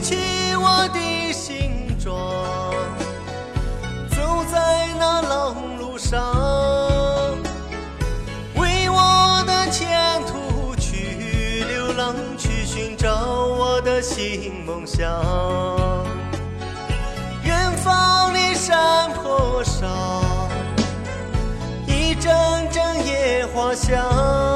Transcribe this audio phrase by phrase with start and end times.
[0.00, 2.14] 起我的行装，
[4.10, 6.20] 走在那老路上，
[8.56, 15.06] 为我的前途去流浪，去寻找我的新梦想。
[17.42, 19.88] 远方的山坡上，
[21.86, 22.32] 一阵
[22.70, 24.47] 阵野花香。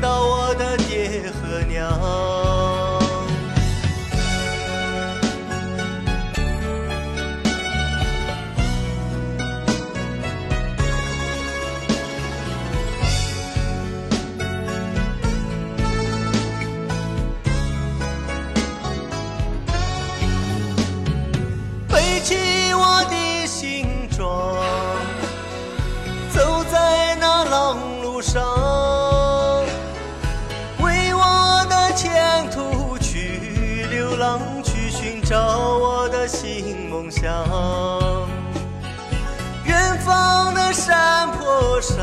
[0.00, 0.79] 到我的
[37.00, 37.24] 梦想。
[39.64, 41.96] 远方的山坡上，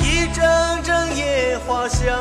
[0.00, 2.18] 一阵阵野花香。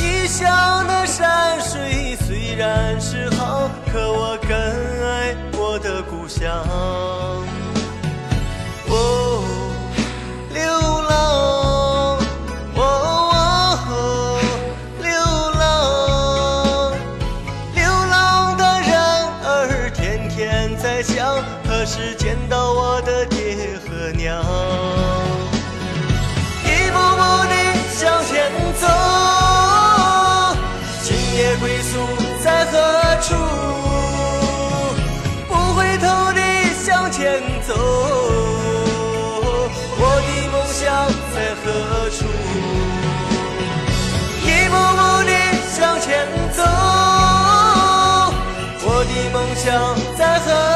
[0.00, 6.66] 异乡的山水虽然是好，可我更爱我的故乡。
[21.82, 24.40] 何时见到我的爹和娘？
[26.62, 27.54] 一步步地
[27.90, 28.86] 向前走，
[31.02, 31.98] 今夜归宿
[32.40, 32.78] 在何
[33.20, 33.34] 处？
[35.48, 36.40] 不回头地
[36.84, 37.74] 向前走，
[39.98, 40.86] 我的梦想
[41.34, 41.66] 在何
[42.10, 42.22] 处？
[44.46, 45.30] 一步步地
[45.68, 46.62] 向前走，
[48.84, 49.66] 我的梦想
[50.16, 50.71] 在何。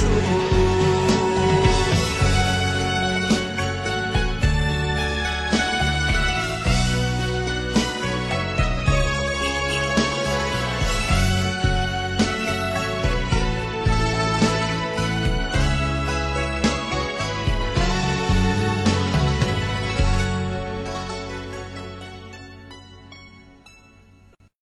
[0.00, 0.59] true.